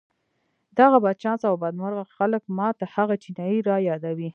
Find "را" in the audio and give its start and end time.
3.69-3.77